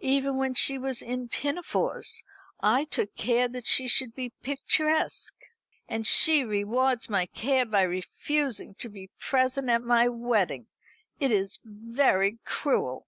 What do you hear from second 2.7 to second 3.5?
took care